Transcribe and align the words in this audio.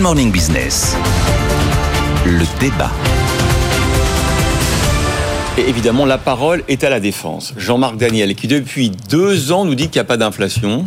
Morning 0.00 0.32
Business. 0.32 0.96
Le 2.24 2.58
débat. 2.58 2.90
Et 5.58 5.68
évidemment, 5.68 6.06
la 6.06 6.16
parole 6.16 6.64
est 6.68 6.84
à 6.84 6.90
la 6.90 7.00
défense. 7.00 7.52
Jean-Marc 7.58 7.98
Daniel, 7.98 8.34
qui 8.34 8.48
depuis 8.48 8.90
deux 9.10 9.52
ans 9.52 9.66
nous 9.66 9.74
dit 9.74 9.88
qu'il 9.88 10.00
n'y 10.00 10.00
a 10.00 10.04
pas 10.04 10.16
d'inflation. 10.16 10.86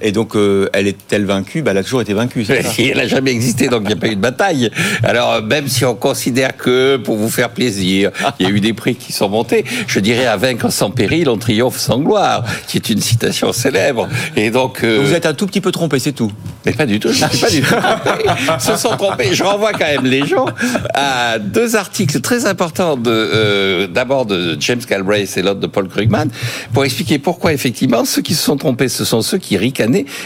Et 0.00 0.12
donc, 0.12 0.36
euh, 0.36 0.68
elle 0.72 0.86
est-elle 0.86 1.24
vaincue? 1.24 1.62
Bah, 1.62 1.72
Elle 1.72 1.78
a 1.78 1.82
toujours 1.82 2.00
été 2.00 2.14
vaincue. 2.14 2.46
Elle 2.48 2.96
n'a 2.96 3.06
jamais 3.06 3.30
existé, 3.30 3.68
donc 3.68 3.82
il 3.84 3.88
n'y 3.88 3.92
a 3.92 3.96
pas 3.96 4.08
eu 4.08 4.16
de 4.16 4.20
bataille. 4.20 4.70
Alors, 5.02 5.42
même 5.42 5.68
si 5.68 5.84
on 5.84 5.94
considère 5.94 6.56
que, 6.56 6.96
pour 6.96 7.16
vous 7.16 7.30
faire 7.30 7.50
plaisir, 7.50 8.10
il 8.38 8.46
y 8.46 8.48
a 8.48 8.52
eu 8.52 8.60
des 8.60 8.72
prix 8.72 8.94
qui 8.94 9.12
sont 9.12 9.28
montés, 9.28 9.64
je 9.86 10.00
dirais 10.00 10.26
à 10.26 10.36
vaincre 10.36 10.70
sans 10.70 10.90
péril, 10.90 11.28
on 11.28 11.38
triomphe 11.38 11.78
sans 11.78 11.98
gloire, 11.98 12.44
qui 12.68 12.76
est 12.76 12.90
une 12.90 13.00
citation 13.00 13.52
célèbre. 13.52 14.08
Et 14.36 14.50
donc, 14.50 14.84
euh, 14.84 15.00
vous 15.02 15.12
êtes 15.12 15.26
un 15.26 15.34
tout 15.34 15.46
petit 15.46 15.60
peu 15.60 15.70
trompé, 15.70 15.98
c'est 15.98 16.12
tout. 16.12 16.32
Mais 16.66 16.72
pas 16.72 16.86
du 16.86 16.98
tout, 16.98 17.12
je 17.12 17.24
ne 17.24 17.28
suis 17.30 17.38
pas 17.38 17.50
du 17.50 17.60
tout 17.60 17.74
trompé. 17.74 18.24
Se 18.58 18.76
sont 18.76 18.96
trompés. 18.96 19.34
Je 19.34 19.42
renvoie 19.42 19.72
quand 19.72 19.86
même 19.86 20.06
les 20.06 20.26
gens 20.26 20.46
à 20.94 21.38
deux 21.38 21.76
articles 21.76 22.20
très 22.20 22.46
importants 22.46 22.96
de 22.96 23.10
euh, 23.10 23.86
d'abord 23.86 24.26
de 24.26 24.56
James 24.60 24.80
Galbraith 24.88 25.36
et 25.36 25.42
l'autre 25.42 25.60
de 25.60 25.66
Paul 25.66 25.88
Krugman 25.88 26.28
pour 26.72 26.84
expliquer 26.84 27.18
pourquoi 27.18 27.52
effectivement 27.52 28.04
ceux 28.04 28.22
qui 28.22 28.34
se 28.34 28.42
sont 28.42 28.56
trompés, 28.56 28.88
ce 28.88 29.04
sont 29.04 29.22
ceux 29.22 29.38
qui 29.38 29.56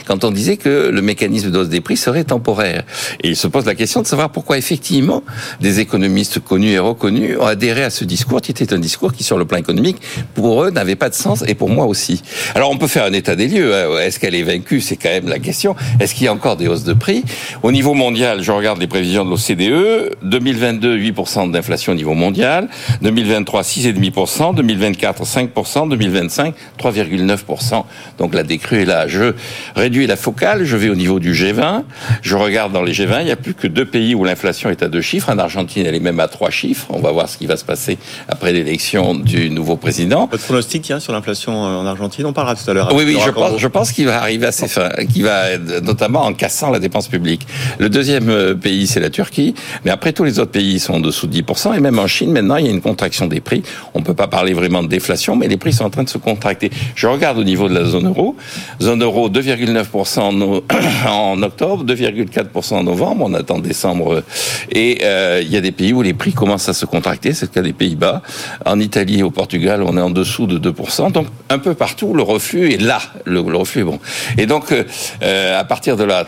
quand 0.06 0.24
on 0.24 0.30
disait 0.30 0.56
que 0.56 0.90
le 0.92 1.02
mécanisme 1.02 1.50
d'hausse 1.50 1.68
des 1.68 1.80
prix 1.80 1.96
serait 1.96 2.24
temporaire. 2.24 2.82
Et 3.22 3.28
il 3.28 3.36
se 3.36 3.46
pose 3.46 3.66
la 3.66 3.74
question 3.74 4.02
de 4.02 4.06
savoir 4.06 4.30
pourquoi 4.30 4.58
effectivement 4.58 5.22
des 5.60 5.80
économistes 5.80 6.40
connus 6.40 6.70
et 6.70 6.78
reconnus 6.78 7.36
ont 7.38 7.46
adhéré 7.46 7.84
à 7.84 7.90
ce 7.90 8.04
discours 8.04 8.40
qui 8.40 8.50
était 8.50 8.72
un 8.72 8.78
discours 8.78 9.12
qui, 9.12 9.24
sur 9.24 9.38
le 9.38 9.44
plan 9.44 9.58
économique, 9.58 9.98
pour 10.34 10.64
eux 10.64 10.70
n'avait 10.70 10.96
pas 10.96 11.08
de 11.08 11.14
sens 11.14 11.44
et 11.46 11.54
pour 11.54 11.68
moi 11.68 11.86
aussi. 11.86 12.22
Alors 12.54 12.70
on 12.70 12.78
peut 12.78 12.86
faire 12.86 13.04
un 13.04 13.12
état 13.12 13.36
des 13.36 13.48
lieux. 13.48 13.74
Hein. 13.74 13.98
Est-ce 14.00 14.18
qu'elle 14.18 14.34
est 14.34 14.42
vaincue? 14.42 14.80
C'est 14.80 14.96
quand 14.96 15.10
même 15.10 15.28
la 15.28 15.38
question. 15.38 15.74
Est-ce 16.00 16.14
qu'il 16.14 16.24
y 16.24 16.28
a 16.28 16.32
encore 16.32 16.56
des 16.56 16.68
hausses 16.68 16.84
de 16.84 16.94
prix? 16.94 17.24
Au 17.62 17.72
niveau 17.72 17.94
mondial, 17.94 18.42
je 18.42 18.52
regarde 18.52 18.80
les 18.80 18.86
prévisions 18.86 19.24
de 19.24 19.30
l'OCDE. 19.30 20.16
2022, 20.22 20.98
8% 20.98 21.50
d'inflation 21.50 21.92
au 21.92 21.96
niveau 21.96 22.14
mondial. 22.14 22.68
2023, 23.02 23.62
6,5%. 23.62 24.54
2024, 24.54 25.24
5%. 25.24 25.88
2025, 25.88 26.54
3,9%. 26.78 27.84
Donc 28.18 28.34
la 28.34 28.42
décrue 28.42 28.82
est 28.82 28.84
là. 28.84 29.06
Je 29.06 29.27
réduis 29.76 30.06
la 30.06 30.16
focale, 30.16 30.64
je 30.64 30.76
vais 30.76 30.88
au 30.88 30.94
niveau 30.94 31.18
du 31.20 31.32
G20, 31.32 31.82
je 32.22 32.36
regarde 32.36 32.72
dans 32.72 32.82
les 32.82 32.92
G20, 32.92 33.20
il 33.20 33.26
n'y 33.26 33.30
a 33.30 33.36
plus 33.36 33.54
que 33.54 33.66
deux 33.66 33.84
pays 33.84 34.14
où 34.14 34.24
l'inflation 34.24 34.70
est 34.70 34.82
à 34.82 34.88
deux 34.88 35.00
chiffres. 35.00 35.30
En 35.30 35.38
Argentine, 35.38 35.86
elle 35.86 35.94
est 35.94 36.00
même 36.00 36.20
à 36.20 36.28
trois 36.28 36.50
chiffres. 36.50 36.86
On 36.90 37.00
va 37.00 37.12
voir 37.12 37.28
ce 37.28 37.38
qui 37.38 37.46
va 37.46 37.56
se 37.56 37.64
passer 37.64 37.98
après 38.28 38.52
l'élection 38.52 39.14
du 39.14 39.50
nouveau 39.50 39.76
président. 39.76 40.28
Votre 40.30 40.44
pronostic 40.44 40.92
sur 40.98 41.12
l'inflation 41.12 41.52
en 41.60 41.86
Argentine, 41.86 42.26
on 42.26 42.32
parlera 42.32 42.54
tout 42.54 42.68
à 42.70 42.74
l'heure. 42.74 42.94
Oui, 42.94 43.04
oui, 43.06 43.18
je 43.24 43.30
pense, 43.30 43.58
je 43.58 43.68
pense 43.68 43.92
qu'il 43.92 44.06
va 44.06 44.20
arriver 44.20 44.46
à 44.46 44.52
ses 44.52 44.68
fins, 44.68 44.90
qu'il 45.12 45.24
va 45.24 45.58
notamment 45.82 46.24
en 46.24 46.32
cassant 46.32 46.70
la 46.70 46.78
dépense 46.78 47.08
publique. 47.08 47.46
Le 47.78 47.88
deuxième 47.88 48.28
euh, 48.30 48.54
pays, 48.54 48.86
c'est 48.86 49.00
la 49.00 49.10
Turquie, 49.10 49.54
mais 49.84 49.90
après 49.90 50.12
tous 50.12 50.24
les 50.24 50.38
autres 50.38 50.52
pays 50.52 50.78
sont 50.80 50.94
en 50.94 51.00
dessous 51.00 51.26
de 51.26 51.36
10%, 51.36 51.76
et 51.76 51.80
même 51.80 51.98
en 51.98 52.06
Chine, 52.06 52.32
maintenant, 52.32 52.56
il 52.56 52.66
y 52.66 52.68
a 52.68 52.72
une 52.72 52.80
contraction 52.80 53.26
des 53.26 53.40
prix. 53.40 53.62
On 53.94 54.00
ne 54.00 54.04
peut 54.04 54.14
pas 54.14 54.28
parler 54.28 54.52
vraiment 54.52 54.82
de 54.82 54.88
déflation, 54.88 55.36
mais 55.36 55.48
les 55.48 55.56
prix 55.56 55.72
sont 55.72 55.84
en 55.84 55.90
train 55.90 56.04
de 56.04 56.08
se 56.08 56.18
contracter. 56.18 56.70
Je 56.94 57.06
regarde 57.06 57.38
au 57.38 57.44
niveau 57.44 57.68
de 57.68 57.74
la 57.74 57.84
zone 57.84 58.06
euro. 58.06 58.36
Zone 58.80 59.02
euro, 59.02 59.17
2,9% 59.26 60.62
en 61.08 61.42
octobre, 61.42 61.84
2,4% 61.84 62.74
en 62.74 62.82
novembre, 62.84 63.26
on 63.28 63.34
attend 63.34 63.58
décembre. 63.58 64.22
Et 64.70 65.00
euh, 65.02 65.42
il 65.42 65.50
y 65.50 65.56
a 65.56 65.60
des 65.60 65.72
pays 65.72 65.92
où 65.92 66.02
les 66.02 66.14
prix 66.14 66.32
commencent 66.32 66.68
à 66.68 66.74
se 66.74 66.86
contracter, 66.86 67.32
c'est 67.32 67.46
le 67.46 67.52
cas 67.52 67.62
des 67.62 67.72
Pays-Bas. 67.72 68.22
En 68.64 68.78
Italie 68.78 69.20
et 69.20 69.22
au 69.22 69.30
Portugal, 69.30 69.82
on 69.82 69.96
est 69.96 70.00
en 70.00 70.10
dessous 70.10 70.46
de 70.46 70.58
2%. 70.70 71.12
Donc 71.12 71.26
un 71.50 71.58
peu 71.58 71.74
partout, 71.74 72.14
le 72.14 72.22
reflux 72.22 72.72
est 72.72 72.80
là. 72.80 73.00
Le, 73.24 73.40
reflux 73.40 73.80
est 73.80 73.84
bon. 73.84 73.98
Et 74.36 74.46
donc, 74.46 74.72
euh, 74.72 75.58
à 75.58 75.64
partir 75.64 75.96
de 75.96 76.04
là, 76.04 76.26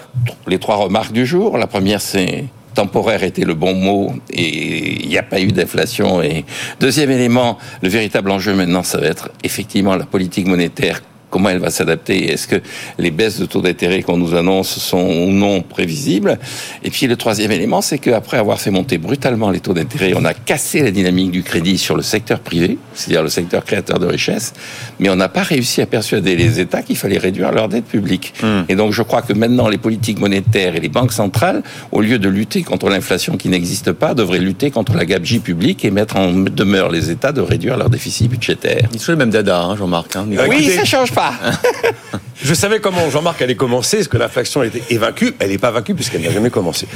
les 0.48 0.58
trois 0.58 0.76
remarques 0.76 1.12
du 1.12 1.26
jour. 1.26 1.56
La 1.56 1.66
première, 1.66 2.00
c'est 2.00 2.46
temporaire 2.74 3.24
était 3.24 3.44
le 3.44 3.54
bon 3.54 3.74
mot 3.74 4.14
et 4.32 5.02
il 5.02 5.08
n'y 5.08 5.18
a 5.18 5.22
pas 5.22 5.40
eu 5.40 5.48
d'inflation. 5.48 6.22
Et 6.22 6.44
deuxième 6.78 7.10
élément, 7.10 7.58
le 7.82 7.88
véritable 7.88 8.30
enjeu 8.30 8.54
maintenant, 8.54 8.82
ça 8.82 8.98
va 8.98 9.06
être 9.06 9.30
effectivement 9.42 9.96
la 9.96 10.06
politique 10.06 10.46
monétaire 10.46 11.02
comment 11.30 11.48
elle 11.48 11.58
va 11.58 11.70
s'adapter 11.70 12.30
Est-ce 12.32 12.46
que 12.46 12.56
les 12.98 13.10
baisses 13.10 13.38
de 13.40 13.46
taux 13.46 13.60
d'intérêt 13.60 14.02
qu'on 14.02 14.16
nous 14.16 14.34
annonce 14.34 14.78
sont 14.78 14.98
ou 14.98 15.30
non 15.30 15.62
prévisibles? 15.62 16.38
Et 16.84 16.90
puis 16.90 17.06
le 17.06 17.16
troisième 17.16 17.52
élément, 17.52 17.80
c'est 17.80 17.98
qu'après 17.98 18.36
avoir 18.36 18.60
fait 18.60 18.70
monter 18.70 18.98
brutalement 18.98 19.50
les 19.50 19.60
taux 19.60 19.72
d'intérêt, 19.72 20.12
on 20.16 20.24
a 20.24 20.34
cassé 20.34 20.82
la 20.82 20.90
dynamique 20.90 21.30
du 21.30 21.42
crédit 21.42 21.78
sur 21.78 21.96
le 21.96 22.02
secteur 22.02 22.40
privé, 22.40 22.78
c'est-à-dire 22.94 23.22
le 23.22 23.28
secteur 23.28 23.64
créateur 23.64 23.98
de 23.98 24.06
richesse, 24.06 24.52
mais 24.98 25.08
on 25.08 25.16
n'a 25.16 25.28
pas 25.28 25.42
réussi 25.42 25.80
à 25.80 25.86
persuader 25.86 26.36
les 26.36 26.60
États 26.60 26.82
qu'il 26.82 26.96
fallait 26.96 27.18
réduire 27.18 27.52
leur 27.52 27.68
dette 27.68 27.86
publique. 27.86 28.34
Hmm. 28.42 28.62
Et 28.68 28.74
donc 28.74 28.92
je 28.92 29.02
crois 29.02 29.22
que 29.22 29.32
maintenant 29.32 29.68
les 29.68 29.78
politiques 29.78 30.18
monétaires 30.18 30.74
et 30.76 30.80
les 30.80 30.88
banques 30.88 31.12
centrales, 31.12 31.62
au 31.92 32.00
lieu 32.00 32.18
de 32.18 32.28
lutter 32.28 32.62
contre 32.62 32.88
l'inflation 32.88 33.36
qui 33.36 33.48
n'existe 33.48 33.92
pas, 33.92 34.14
devraient 34.14 34.38
lutter 34.38 34.70
contre 34.70 34.94
la 34.94 35.04
gabegie 35.04 35.38
publique 35.38 35.84
et 35.84 35.90
mettre 35.90 36.16
en 36.16 36.32
demeure 36.32 36.90
les 36.90 37.10
États 37.10 37.32
de 37.32 37.40
réduire 37.40 37.76
leur 37.76 37.90
déficit 37.90 38.30
budgétaire. 38.30 38.88
Il 38.92 39.00
le 39.10 39.16
même 39.16 39.30
dada, 39.30 39.60
hein, 39.60 39.76
Jean-Marc. 39.76 40.16
Hein, 40.16 40.26
oui, 40.48 40.70
ça 40.70 40.84
change 40.84 41.12
pas. 41.12 41.19
Je 42.42 42.54
savais 42.54 42.80
comment 42.80 43.10
Jean-Marc 43.10 43.42
allait 43.42 43.54
commencer, 43.54 43.98
est-ce 43.98 44.08
que 44.08 44.16
l'inflation 44.16 44.62
est 44.62 44.96
vaincue 44.96 45.34
Elle 45.40 45.50
n'est 45.50 45.58
pas 45.58 45.70
vaincue 45.70 45.94
puisqu'elle 45.94 46.22
n'a 46.22 46.30
jamais 46.30 46.48
commencé. 46.48 46.86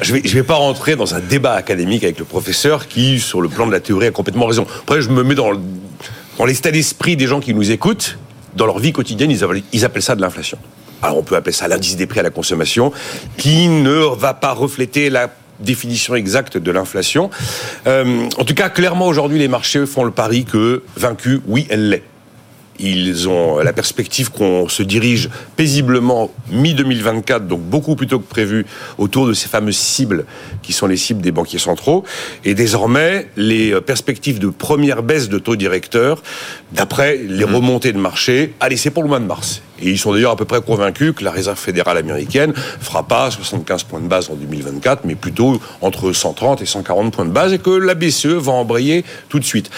Je 0.00 0.14
ne 0.14 0.20
vais, 0.20 0.42
pas 0.42 0.54
rentrer 0.54 0.96
dans 0.96 1.14
un 1.14 1.20
débat 1.20 1.52
académique 1.52 2.02
avec 2.02 2.18
le 2.18 2.24
professeur 2.24 2.88
qui, 2.88 3.20
sur 3.20 3.42
le 3.42 3.48
plan 3.48 3.66
de 3.66 3.72
la 3.72 3.80
théorie, 3.80 4.06
a 4.06 4.10
complètement 4.10 4.46
raison. 4.46 4.66
Après, 4.82 5.02
je 5.02 5.10
me 5.10 5.22
mets 5.22 5.34
dans, 5.34 5.52
l'état 6.46 6.70
d'esprit 6.70 7.16
des 7.16 7.26
gens 7.26 7.40
qui 7.40 7.52
nous 7.52 7.70
écoutent. 7.70 8.18
Dans 8.54 8.64
leur 8.64 8.78
vie 8.78 8.92
quotidienne, 8.92 9.30
ils 9.30 9.44
appellent, 9.44 9.62
ils 9.74 9.84
appellent 9.84 10.02
ça 10.02 10.16
de 10.16 10.22
l'inflation. 10.22 10.56
Alors 11.02 11.18
on 11.18 11.22
peut 11.22 11.36
appeler 11.36 11.52
ça 11.52 11.68
l'indice 11.68 11.96
des 11.96 12.06
prix 12.06 12.20
à 12.20 12.22
la 12.22 12.30
consommation, 12.30 12.90
qui 13.36 13.68
ne 13.68 14.16
va 14.16 14.32
pas 14.32 14.52
refléter 14.52 15.10
la 15.10 15.28
définition 15.60 16.14
exacte 16.14 16.56
de 16.56 16.70
l'inflation. 16.70 17.28
Euh, 17.86 18.28
en 18.38 18.44
tout 18.44 18.54
cas, 18.54 18.70
clairement, 18.70 19.06
aujourd'hui, 19.06 19.38
les 19.38 19.48
marchés 19.48 19.84
font 19.84 20.04
le 20.04 20.10
pari 20.10 20.46
que 20.46 20.82
vaincue, 20.96 21.40
oui, 21.46 21.66
elle 21.68 21.90
l'est. 21.90 22.02
Ils 22.78 23.28
ont 23.28 23.58
la 23.58 23.72
perspective 23.72 24.30
qu'on 24.30 24.68
se 24.68 24.82
dirige 24.82 25.30
paisiblement 25.56 26.30
mi-2024, 26.50 27.46
donc 27.46 27.60
beaucoup 27.62 27.96
plus 27.96 28.06
tôt 28.06 28.18
que 28.18 28.28
prévu, 28.28 28.66
autour 28.98 29.26
de 29.26 29.32
ces 29.32 29.48
fameuses 29.48 29.76
cibles 29.76 30.24
qui 30.62 30.72
sont 30.72 30.86
les 30.86 30.96
cibles 30.96 31.20
des 31.20 31.32
banquiers 31.32 31.58
centraux. 31.58 32.04
Et 32.44 32.54
désormais, 32.54 33.28
les 33.36 33.80
perspectives 33.80 34.38
de 34.38 34.48
première 34.48 35.02
baisse 35.02 35.28
de 35.28 35.38
taux 35.38 35.56
directeur, 35.56 36.22
d'après 36.72 37.16
les 37.16 37.44
mmh. 37.44 37.54
remontées 37.54 37.92
de 37.92 37.98
marché, 37.98 38.54
allez, 38.60 38.76
c'est 38.76 38.90
pour 38.90 39.02
le 39.02 39.08
mois 39.08 39.20
de 39.20 39.26
mars. 39.26 39.62
Et 39.80 39.90
ils 39.90 39.98
sont 39.98 40.12
d'ailleurs 40.12 40.32
à 40.32 40.36
peu 40.36 40.44
près 40.44 40.60
convaincus 40.60 41.12
que 41.16 41.24
la 41.24 41.30
Réserve 41.30 41.58
fédérale 41.58 41.98
américaine 41.98 42.52
fera 42.54 43.02
pas 43.02 43.30
75 43.30 43.84
points 43.84 44.00
de 44.00 44.08
base 44.08 44.30
en 44.30 44.34
2024, 44.34 45.04
mais 45.04 45.14
plutôt 45.14 45.60
entre 45.80 46.12
130 46.12 46.62
et 46.62 46.66
140 46.66 47.12
points 47.12 47.24
de 47.24 47.30
base, 47.30 47.52
et 47.52 47.58
que 47.58 47.70
la 47.70 47.94
BCE 47.94 48.26
va 48.26 48.52
embrayer 48.52 49.04
tout 49.28 49.38
de 49.38 49.44
suite 49.44 49.70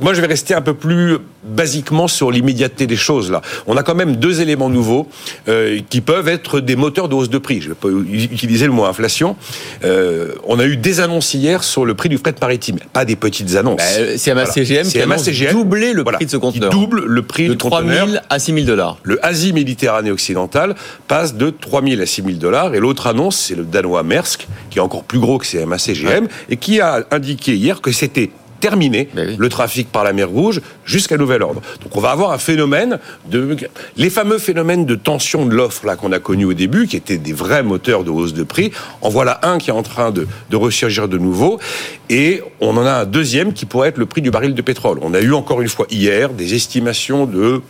moi, 0.00 0.14
je 0.14 0.20
vais 0.20 0.26
rester 0.26 0.54
un 0.54 0.60
peu 0.60 0.74
plus 0.74 1.18
basiquement 1.42 2.08
sur 2.08 2.30
l'immédiateté 2.30 2.86
des 2.86 2.96
choses 2.96 3.30
là. 3.30 3.42
On 3.66 3.76
a 3.76 3.82
quand 3.82 3.94
même 3.94 4.16
deux 4.16 4.40
éléments 4.40 4.70
nouveaux 4.70 5.08
euh, 5.48 5.80
qui 5.90 6.00
peuvent 6.00 6.28
être 6.28 6.60
des 6.60 6.76
moteurs 6.76 7.08
de 7.08 7.14
hausse 7.14 7.30
de 7.30 7.38
prix. 7.38 7.60
Je 7.60 7.68
vais 7.68 7.74
pas 7.74 7.88
utiliser 7.88 8.66
le 8.66 8.72
mot 8.72 8.84
inflation. 8.84 9.36
Euh, 9.84 10.32
on 10.46 10.58
a 10.58 10.64
eu 10.64 10.76
des 10.76 11.00
annonces 11.00 11.34
hier 11.34 11.64
sur 11.64 11.84
le 11.84 11.94
prix 11.94 12.08
du 12.08 12.18
fret 12.18 12.34
maritime, 12.40 12.78
pas 12.92 13.04
des 13.04 13.16
petites 13.16 13.56
annonces. 13.56 13.78
Bah, 13.78 14.16
c'est 14.16 14.34
MACGM 14.34 14.88
qui 14.88 15.46
a 15.46 15.52
doublé 15.52 15.92
le 15.92 16.04
prix 16.04 16.26
de 16.26 16.30
ce 16.30 16.36
conteneur. 16.36 16.70
double 16.70 17.04
le 17.04 17.22
prix 17.22 17.48
de 17.48 17.54
3 17.54 17.84
000 17.84 18.08
à 18.28 18.38
6 18.38 18.54
000 18.54 18.66
dollars. 18.66 18.98
Le 19.02 19.13
Asie 19.22 19.52
Méditerranée 19.52 20.10
occidentale 20.10 20.74
passe 21.08 21.34
de 21.34 21.50
3 21.50 21.82
000 21.82 22.00
à 22.00 22.06
6 22.06 22.22
000 22.22 22.36
dollars 22.36 22.74
et 22.74 22.80
l'autre 22.80 23.06
annonce 23.06 23.36
c'est 23.36 23.54
le 23.54 23.64
danois 23.64 24.02
Maersk 24.02 24.46
qui 24.70 24.78
est 24.78 24.82
encore 24.82 25.04
plus 25.04 25.18
gros 25.18 25.38
que 25.38 25.46
CMA-CGM 25.46 26.28
et 26.48 26.56
qui 26.56 26.80
a 26.80 27.04
indiqué 27.10 27.54
hier 27.54 27.80
que 27.80 27.92
c'était 27.92 28.30
terminé 28.64 29.10
ben 29.12 29.36
le 29.38 29.48
trafic 29.50 29.92
par 29.92 30.04
la 30.04 30.14
mer 30.14 30.30
Rouge 30.30 30.62
jusqu'à 30.86 31.18
nouvel 31.18 31.42
ordre. 31.42 31.60
Donc 31.82 31.94
on 31.96 32.00
va 32.00 32.12
avoir 32.12 32.32
un 32.32 32.38
phénomène 32.38 32.98
de 33.30 33.58
les 33.98 34.08
fameux 34.08 34.38
phénomènes 34.38 34.86
de 34.86 34.94
tension 34.94 35.44
de 35.44 35.54
l'offre 35.54 35.84
là 35.84 35.96
qu'on 35.96 36.12
a 36.12 36.18
connu 36.18 36.46
au 36.46 36.54
début, 36.54 36.86
qui 36.86 36.96
étaient 36.96 37.18
des 37.18 37.34
vrais 37.34 37.62
moteurs 37.62 38.04
de 38.04 38.10
hausse 38.10 38.32
de 38.32 38.42
prix. 38.42 38.72
En 39.02 39.10
voilà 39.10 39.38
un 39.42 39.58
qui 39.58 39.68
est 39.68 39.74
en 39.74 39.82
train 39.82 40.12
de, 40.12 40.26
de 40.48 40.56
ressurgir 40.56 41.08
de 41.08 41.18
nouveau, 41.18 41.60
et 42.08 42.40
on 42.62 42.74
en 42.78 42.86
a 42.86 42.92
un 42.92 43.04
deuxième 43.04 43.52
qui 43.52 43.66
pourrait 43.66 43.90
être 43.90 43.98
le 43.98 44.06
prix 44.06 44.22
du 44.22 44.30
baril 44.30 44.54
de 44.54 44.62
pétrole. 44.62 44.98
On 45.02 45.12
a 45.12 45.20
eu 45.20 45.34
encore 45.34 45.60
une 45.60 45.68
fois 45.68 45.86
hier 45.90 46.30
des 46.30 46.54
estimations 46.54 47.26
de 47.26 47.60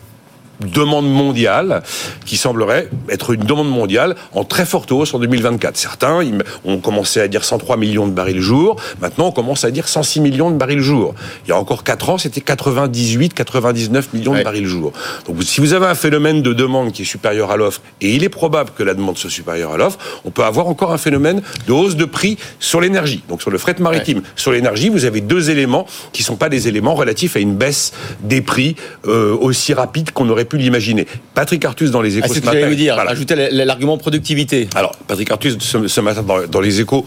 demande 0.61 1.09
mondiale 1.09 1.83
qui 2.25 2.37
semblerait 2.37 2.89
être 3.09 3.33
une 3.33 3.43
demande 3.43 3.71
mondiale 3.71 4.17
en 4.33 4.45
très 4.45 4.67
forte 4.67 4.93
hausse 4.93 5.15
en 5.15 5.19
2024. 5.19 5.77
Certains 5.77 6.21
ont 6.65 6.79
commencé 6.79 7.21
à 7.21 7.29
dire 7.29 7.45
103 7.45 7.77
millions 7.77 8.07
de 8.07 8.13
barils 8.13 8.41
jour. 8.41 8.77
Maintenant, 9.01 9.27
on 9.27 9.33
commence 9.33 9.65
à 9.65 9.71
dire 9.71 9.89
106 9.89 10.21
millions 10.21 10.51
de 10.51 10.57
barils 10.57 10.81
jour. 10.81 11.15
Il 11.45 11.51
y 11.51 11.53
a 11.53 11.59
encore 11.59 11.85
4 11.85 12.11
ans, 12.11 12.19
c'était 12.19 12.41
98, 12.41 13.35
99 13.35 14.13
millions 14.13 14.35
de 14.35 14.43
barils 14.43 14.67
jour. 14.67 14.93
Donc, 15.27 15.43
si 15.43 15.61
vous 15.61 15.73
avez 15.73 15.87
un 15.87 15.95
phénomène 15.95 16.43
de 16.43 16.53
demande 16.53 16.93
qui 16.93 17.03
est 17.03 17.07
supérieur 17.07 17.51
à 17.51 17.57
l'offre, 17.57 17.81
et 18.01 18.15
il 18.15 18.25
est 18.25 18.29
probable 18.29 18.71
que 18.77 18.83
la 18.83 18.95
demande 18.95 19.19
soit 19.19 19.31
supérieure 19.31 19.73
à 19.73 19.77
l'offre, 19.77 19.99
on 20.25 20.31
peut 20.31 20.45
avoir 20.45 20.69
encore 20.69 20.93
un 20.93 20.99
phénomène 20.99 21.43
de 21.67 21.73
hausse 21.73 21.97
de 21.97 22.05
prix 22.05 22.39
sur 22.59 22.81
l'énergie. 22.81 23.23
Donc, 23.29 23.43
sur 23.43 23.51
le 23.51 23.59
fret 23.59 23.77
maritime. 23.79 24.23
Sur 24.37 24.53
l'énergie, 24.53 24.89
vous 24.89 25.05
avez 25.05 25.21
deux 25.21 25.51
éléments 25.51 25.87
qui 26.13 26.23
ne 26.23 26.27
sont 26.27 26.37
pas 26.37 26.49
des 26.49 26.69
éléments 26.69 26.95
relatifs 26.95 27.37
à 27.37 27.41
une 27.41 27.55
baisse 27.55 27.93
des 28.21 28.41
prix 28.41 28.77
euh, 29.07 29.37
aussi 29.37 29.75
rapide 29.75 30.11
qu'on 30.13 30.29
aurait 30.29 30.44
pu 30.45 30.57
l'imaginer. 30.59 31.07
Patrick 31.35 31.65
Artus 31.65 31.91
dans 31.91 32.03
les 32.03 32.19
échos 32.19 32.29
ah, 32.31 32.35
ce 32.35 32.45
matin. 32.45 32.69
vous 32.69 32.75
dire, 32.75 32.95
voilà. 32.95 33.11
ajouter 33.11 33.35
l'argument 33.51 33.99
productivité. 33.99 34.69
Alors, 34.75 34.97
Patrick 35.07 35.31
Artus 35.31 35.59
ce, 35.59 36.01
matin 36.01 36.23
dans, 36.23 36.47
dans 36.47 36.61
les 36.61 36.81
échos 36.81 37.05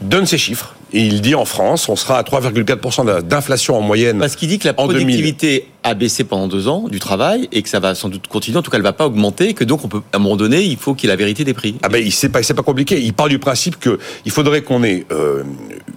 donne 0.00 0.26
ses 0.26 0.38
chiffres. 0.38 0.74
Et 0.92 1.00
il 1.00 1.20
dit 1.20 1.34
en 1.34 1.44
France, 1.44 1.88
on 1.88 1.96
sera 1.96 2.18
à 2.18 2.22
3,4% 2.22 3.22
d'inflation 3.22 3.76
en 3.76 3.80
moyenne. 3.80 4.18
Parce 4.18 4.36
qu'il 4.36 4.48
dit 4.48 4.58
que 4.58 4.66
la 4.66 4.74
productivité 4.74 5.68
a 5.82 5.94
baissé 5.94 6.24
pendant 6.24 6.48
deux 6.48 6.68
ans 6.68 6.88
du 6.88 7.00
travail 7.00 7.48
et 7.52 7.62
que 7.62 7.68
ça 7.68 7.80
va 7.80 7.94
sans 7.94 8.08
doute 8.08 8.28
continuer. 8.28 8.58
En 8.58 8.62
tout 8.62 8.70
cas, 8.70 8.76
elle 8.76 8.82
ne 8.82 8.88
va 8.88 8.92
pas 8.92 9.06
augmenter. 9.06 9.52
Que 9.54 9.64
donc, 9.64 9.84
on 9.84 9.88
peut, 9.88 10.02
à 10.12 10.16
un 10.16 10.20
moment 10.20 10.36
donné, 10.36 10.62
il 10.62 10.76
faut 10.76 10.94
qu'il 10.94 11.08
y 11.08 11.12
ait 11.12 11.14
la 11.14 11.18
vérité 11.18 11.44
des 11.44 11.54
prix. 11.54 11.76
Ah 11.82 11.88
ben, 11.88 12.08
c'est 12.10 12.28
pas, 12.28 12.40
pas 12.40 12.62
compliqué. 12.62 13.00
Il 13.00 13.14
part 13.14 13.28
du 13.28 13.38
principe 13.38 13.78
qu'il 13.80 14.30
faudrait 14.30 14.62
qu'on 14.62 14.84
ait 14.84 15.06
euh, 15.10 15.42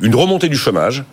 une 0.02 0.16
remontée 0.16 0.50
du 0.50 0.58
chômage, 0.58 1.04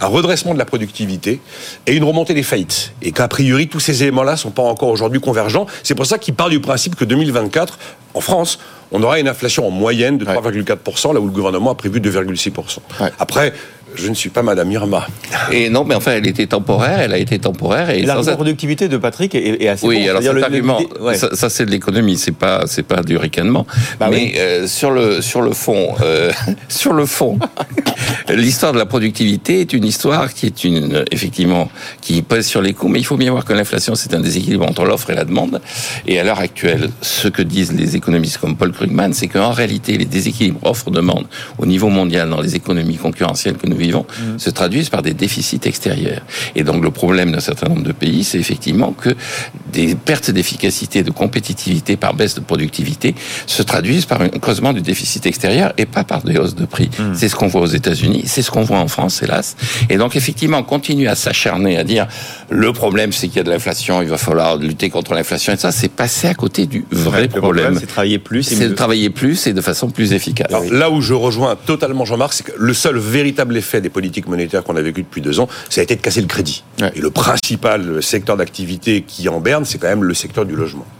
un 0.00 0.06
redressement 0.06 0.54
de 0.54 0.58
la 0.58 0.64
productivité 0.64 1.40
et 1.86 1.94
une 1.94 2.04
remontée 2.04 2.34
des 2.34 2.42
faillites. 2.42 2.92
Et 3.02 3.12
qu'a 3.12 3.28
priori, 3.28 3.68
tous 3.68 3.80
ces 3.80 4.02
éléments-là 4.02 4.32
ne 4.32 4.36
sont 4.36 4.50
pas 4.50 4.62
encore 4.62 4.90
aujourd'hui 4.90 5.20
convergents. 5.20 5.66
C'est 5.82 5.94
pour 5.94 6.06
ça 6.06 6.18
qu'il 6.18 6.34
part 6.34 6.50
du 6.50 6.60
principe 6.60 6.96
que 6.96 7.04
2024, 7.04 7.78
en 8.14 8.20
France, 8.20 8.58
on 8.92 9.02
aura 9.02 9.18
une 9.18 9.28
inflation 9.28 9.66
en 9.66 9.70
moyenne 9.70 10.16
de 10.18 10.24
3,4%, 10.24 11.12
là 11.12 11.20
où 11.20 11.26
le 11.26 11.32
gouvernement 11.32 11.70
a 11.70 11.74
prévu 11.74 12.00
2,6%. 12.00 12.78
Après, 13.18 13.52
je 13.96 14.08
ne 14.08 14.14
suis 14.14 14.30
pas 14.30 14.42
Madame 14.42 14.70
Irma. 14.70 15.06
Et 15.50 15.68
non, 15.70 15.84
mais 15.84 15.94
enfin, 15.94 16.12
elle 16.12 16.26
était 16.26 16.46
temporaire, 16.46 17.00
elle 17.00 17.12
a 17.12 17.18
été 17.18 17.38
temporaire. 17.38 17.90
Et, 17.90 18.02
la 18.02 18.16
productivité 18.16 18.88
de 18.88 18.96
Patrick 18.96 19.34
est, 19.34 19.68
assez 19.68 19.86
Oui, 19.86 20.08
alors 20.08 20.22
cet 20.22 20.42
argument, 20.42 20.80
ça, 21.14 21.48
c'est 21.48 21.66
de 21.66 21.70
l'économie, 21.70 22.16
c'est 22.16 22.32
pas, 22.32 22.64
c'est 22.66 22.82
pas 22.82 23.02
du 23.02 23.16
ricanement. 23.16 23.66
Bah 23.98 24.08
mais 24.10 24.34
euh, 24.38 24.66
sur 24.66 24.90
le 24.90 25.20
sur 25.22 25.42
le 25.42 25.52
fond, 25.52 25.94
euh, 26.02 26.30
sur 26.68 26.92
le 26.92 27.06
fond, 27.06 27.38
l'histoire 28.28 28.72
de 28.72 28.78
la 28.78 28.86
productivité 28.86 29.60
est 29.60 29.72
une 29.72 29.84
histoire 29.84 30.32
qui 30.32 30.46
est 30.46 30.64
une 30.64 31.04
effectivement 31.10 31.70
qui 32.00 32.22
pèse 32.22 32.46
sur 32.46 32.62
les 32.62 32.72
coûts, 32.72 32.88
mais 32.88 32.98
il 32.98 33.04
faut 33.04 33.16
bien 33.16 33.30
voir 33.30 33.44
que 33.44 33.52
l'inflation 33.52 33.94
c'est 33.94 34.14
un 34.14 34.20
déséquilibre 34.20 34.66
entre 34.66 34.84
l'offre 34.84 35.10
et 35.10 35.14
la 35.14 35.24
demande. 35.24 35.60
Et 36.06 36.18
à 36.20 36.24
l'heure 36.24 36.40
actuelle, 36.40 36.90
ce 37.00 37.28
que 37.28 37.42
disent 37.42 37.72
les 37.72 37.96
économistes 37.96 38.38
comme 38.38 38.56
Paul 38.56 38.72
Krugman, 38.72 39.12
c'est 39.12 39.28
qu'en 39.28 39.52
réalité, 39.52 39.96
les 39.96 40.04
déséquilibres 40.04 40.60
offre-demande 40.64 41.26
au 41.58 41.66
niveau 41.66 41.88
mondial 41.88 42.28
dans 42.28 42.40
les 42.40 42.56
économies 42.56 42.96
concurrentielles 42.96 43.56
que 43.56 43.66
nous 43.66 43.76
vivons 43.86 44.06
mm. 44.08 44.38
se 44.38 44.50
traduisent 44.50 44.90
par 44.90 45.02
des 45.02 45.14
déficits 45.14 45.60
extérieurs. 45.64 46.22
Et 46.54 46.64
donc 46.64 46.82
le 46.82 46.90
problème 46.90 47.32
d'un 47.32 47.40
certain 47.40 47.68
nombre 47.68 47.82
de 47.82 47.92
pays, 47.92 48.24
c'est 48.24 48.38
effectivement 48.38 48.92
que 48.92 49.10
des 49.72 49.94
pertes 49.94 50.30
d'efficacité, 50.30 51.02
de 51.02 51.10
compétitivité 51.10 51.96
par 51.96 52.14
baisse 52.14 52.34
de 52.34 52.40
productivité 52.40 53.14
se 53.46 53.62
traduisent 53.62 54.06
par 54.06 54.20
un 54.20 54.28
creusement 54.28 54.72
du 54.72 54.82
déficit 54.82 55.26
extérieur 55.26 55.72
et 55.78 55.86
pas 55.86 56.04
par 56.04 56.22
des 56.22 56.36
hausses 56.38 56.54
de 56.54 56.66
prix. 56.66 56.90
Mm. 56.98 57.14
C'est 57.14 57.28
ce 57.28 57.36
qu'on 57.36 57.48
voit 57.48 57.62
aux 57.62 57.74
États-Unis, 57.80 58.22
c'est 58.26 58.42
ce 58.42 58.50
qu'on 58.50 58.62
voit 58.62 58.78
en 58.78 58.88
France, 58.88 59.22
hélas. 59.22 59.56
Et 59.90 59.96
donc 59.96 60.16
effectivement, 60.16 60.58
on 60.58 60.62
continue 60.62 61.08
à 61.08 61.14
s'acharner 61.14 61.76
à 61.76 61.84
dire 61.84 62.06
le 62.50 62.72
problème, 62.72 63.12
c'est 63.12 63.28
qu'il 63.28 63.38
y 63.38 63.40
a 63.40 63.44
de 63.44 63.50
l'inflation, 63.50 64.02
il 64.02 64.08
va 64.08 64.18
falloir 64.18 64.56
lutter 64.56 64.90
contre 64.90 65.14
l'inflation 65.14 65.52
et 65.52 65.56
ça, 65.56 65.72
c'est 65.72 65.88
passer 65.88 66.28
à 66.28 66.34
côté 66.34 66.66
du 66.66 66.84
vrai 66.90 67.28
problème. 67.28 67.42
problème 67.42 67.78
c'est 67.80 67.86
travailler 67.86 68.18
plus. 68.18 68.42
C'est 68.42 68.68
de 68.68 68.74
travailler 68.74 69.10
plus 69.10 69.46
et 69.46 69.52
de 69.52 69.60
façon 69.60 69.90
plus 69.90 70.12
efficace. 70.12 70.50
là 70.70 70.90
où 70.90 71.00
je 71.00 71.14
rejoins 71.14 71.56
totalement 71.56 72.04
Jean-Marc, 72.04 72.32
c'est 72.34 72.44
que 72.44 72.52
le 72.56 72.74
seul 72.74 72.98
véritable 72.98 73.56
effet 73.56 73.75
des 73.80 73.90
politiques 73.90 74.28
monétaires 74.28 74.64
qu'on 74.64 74.76
a 74.76 74.82
vécu 74.82 75.02
depuis 75.02 75.20
deux 75.20 75.40
ans, 75.40 75.48
ça 75.68 75.80
a 75.80 75.84
été 75.84 75.96
de 75.96 76.00
casser 76.00 76.20
le 76.20 76.26
crédit. 76.26 76.64
Et 76.94 77.00
le 77.00 77.10
principal 77.10 78.02
secteur 78.02 78.36
d'activité 78.36 79.02
qui 79.02 79.28
en 79.28 79.40
berne, 79.40 79.64
c'est 79.64 79.78
quand 79.78 79.88
même 79.88 80.04
le 80.04 80.14
secteur 80.14 80.44
du 80.46 80.56
logement. 80.56 80.86